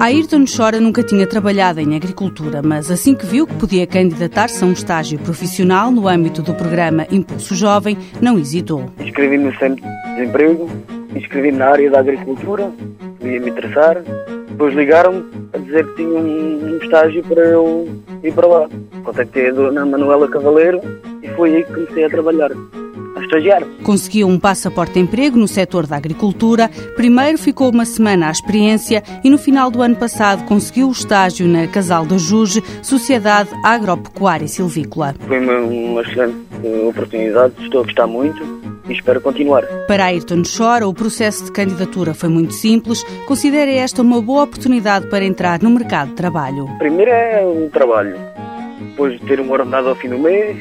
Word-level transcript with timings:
Ayrton 0.00 0.44
Chora 0.46 0.80
nunca 0.80 1.02
tinha 1.02 1.26
trabalhado 1.26 1.80
em 1.80 1.96
agricultura, 1.96 2.62
mas 2.62 2.88
assim 2.88 3.16
que 3.16 3.26
viu 3.26 3.48
que 3.48 3.54
podia 3.54 3.84
candidatar-se 3.84 4.62
a 4.62 4.66
um 4.66 4.72
estágio 4.72 5.18
profissional 5.18 5.90
no 5.90 6.06
âmbito 6.06 6.40
do 6.40 6.54
programa 6.54 7.04
Impulso 7.10 7.56
Jovem, 7.56 7.98
não 8.20 8.38
hesitou. 8.38 8.88
Inscrevi-me 9.00 9.44
no 9.44 9.58
Centro 9.58 9.84
de 9.84 10.14
Desemprego, 10.14 10.70
inscrevi-me 11.16 11.58
na 11.58 11.66
área 11.70 11.90
da 11.90 11.98
agricultura, 11.98 12.70
ia 13.20 13.40
me 13.40 13.50
interessar. 13.50 14.00
Depois 14.48 14.72
ligaram-me 14.74 15.24
a 15.52 15.58
dizer 15.58 15.84
que 15.88 15.96
tinha 15.96 16.18
um, 16.20 16.78
estágio 16.80 17.24
para 17.24 17.42
eu 17.42 17.88
ir 18.22 18.32
para 18.32 18.46
lá. 18.46 18.68
Contactei 19.02 19.48
a 19.48 19.52
dona 19.52 19.84
Manuela 19.84 20.28
Cavaleiro 20.28 20.80
e 21.22 21.28
foi 21.30 21.56
aí 21.56 21.64
que 21.64 21.74
comecei 21.74 22.04
a 22.04 22.10
trabalhar 22.10 22.50
estagiar. 23.28 23.62
Conseguiu 23.82 24.26
um 24.26 24.38
passaporte 24.38 24.94
de 24.94 25.00
emprego 25.00 25.38
no 25.38 25.46
setor 25.46 25.86
da 25.86 25.96
agricultura. 25.96 26.68
Primeiro 26.96 27.38
ficou 27.38 27.70
uma 27.70 27.84
semana 27.84 28.28
à 28.28 28.30
experiência 28.30 29.02
e 29.22 29.30
no 29.30 29.38
final 29.38 29.70
do 29.70 29.82
ano 29.82 29.96
passado 29.96 30.44
conseguiu 30.44 30.88
o 30.88 30.92
estágio 30.92 31.46
na 31.46 31.66
Casal 31.68 32.04
do 32.06 32.18
Juge, 32.18 32.62
Sociedade 32.82 33.50
Agropecuária 33.64 34.46
e 34.46 34.48
Silvícola. 34.48 35.14
Foi 35.26 35.38
uma, 35.38 35.58
uma 35.58 36.02
excelente 36.02 36.36
oportunidade, 36.88 37.54
estou 37.60 37.82
a 37.82 37.84
gostar 37.84 38.06
muito 38.06 38.42
e 38.88 38.92
espero 38.92 39.20
continuar. 39.20 39.64
Para 39.86 40.06
Ayrton 40.06 40.42
Chora, 40.42 40.88
o 40.88 40.94
processo 40.94 41.44
de 41.44 41.52
candidatura 41.52 42.14
foi 42.14 42.28
muito 42.28 42.54
simples. 42.54 43.04
Considera 43.26 43.70
esta 43.70 44.02
uma 44.02 44.20
boa 44.22 44.44
oportunidade 44.44 45.06
para 45.08 45.24
entrar 45.24 45.62
no 45.62 45.70
mercado 45.70 46.08
de 46.08 46.14
trabalho. 46.14 46.66
Primeiro 46.78 47.10
é 47.10 47.44
o 47.44 47.68
trabalho, 47.70 48.16
depois 48.80 49.18
de 49.20 49.26
ter 49.26 49.40
um 49.40 49.50
ordenado 49.50 49.88
ao 49.88 49.94
fim 49.94 50.08
do 50.08 50.18
mês 50.18 50.56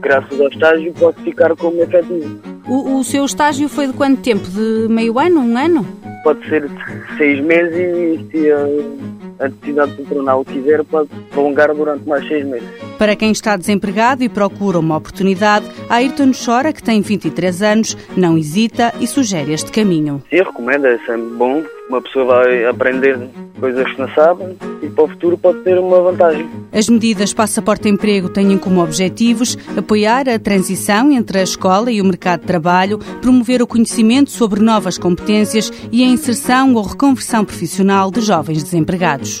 graças 0.00 0.40
ao 0.40 0.48
estágio 0.48 0.92
posso 0.94 1.20
ficar 1.20 1.54
como 1.56 1.82
efetivo. 1.82 2.40
O, 2.66 2.98
o 2.98 3.04
seu 3.04 3.24
estágio 3.24 3.68
foi 3.68 3.86
de 3.86 3.92
quanto 3.92 4.22
tempo? 4.22 4.46
De 4.48 4.86
meio 4.88 5.18
ano? 5.18 5.40
Um 5.40 5.56
ano? 5.56 5.86
Pode 6.22 6.46
ser 6.48 6.68
seis 7.16 7.40
meses 7.44 7.74
e 7.74 8.30
se 8.30 8.50
a, 8.50 9.44
a 9.44 9.48
decisão 9.48 9.88
patronal 9.88 10.44
quiser 10.44 10.84
pode 10.84 11.08
prolongar 11.30 11.74
durante 11.74 12.06
mais 12.08 12.26
seis 12.28 12.44
meses. 12.46 12.89
Para 13.00 13.16
quem 13.16 13.32
está 13.32 13.56
desempregado 13.56 14.22
e 14.22 14.28
procura 14.28 14.78
uma 14.78 14.98
oportunidade, 14.98 15.64
Ayrton 15.88 16.32
Chora, 16.32 16.70
que 16.70 16.82
tem 16.82 17.00
23 17.00 17.62
anos, 17.62 17.96
não 18.14 18.36
hesita 18.36 18.92
e 19.00 19.06
sugere 19.06 19.54
este 19.54 19.72
caminho. 19.72 20.22
Sim, 20.28 20.36
recomendo, 20.36 20.84
é 20.86 20.98
sempre 20.98 21.30
bom. 21.34 21.62
Uma 21.88 22.02
pessoa 22.02 22.26
vai 22.26 22.66
aprender 22.66 23.18
coisas 23.58 23.90
que 23.90 23.98
não 23.98 24.08
sabe 24.10 24.54
e 24.82 24.90
para 24.90 25.04
o 25.04 25.08
futuro 25.08 25.38
pode 25.38 25.60
ter 25.60 25.78
uma 25.78 25.98
vantagem. 26.02 26.46
As 26.70 26.90
medidas 26.90 27.32
Passaporte 27.32 27.88
Emprego 27.88 28.28
têm 28.28 28.58
como 28.58 28.82
objetivos 28.82 29.56
apoiar 29.74 30.28
a 30.28 30.38
transição 30.38 31.10
entre 31.10 31.38
a 31.38 31.42
escola 31.42 31.90
e 31.90 32.02
o 32.02 32.04
mercado 32.04 32.40
de 32.40 32.48
trabalho, 32.48 32.98
promover 33.22 33.62
o 33.62 33.66
conhecimento 33.66 34.30
sobre 34.30 34.60
novas 34.60 34.98
competências 34.98 35.72
e 35.90 36.04
a 36.04 36.06
inserção 36.06 36.74
ou 36.74 36.82
reconversão 36.82 37.46
profissional 37.46 38.10
de 38.10 38.20
jovens 38.20 38.62
desempregados. 38.62 39.40